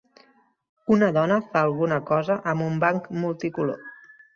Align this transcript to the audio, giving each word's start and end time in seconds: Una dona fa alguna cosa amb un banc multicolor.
Una 0.95 1.11
dona 1.19 1.37
fa 1.53 1.63
alguna 1.67 2.01
cosa 2.11 2.41
amb 2.55 2.69
un 2.73 2.85
banc 2.89 3.11
multicolor. 3.25 3.91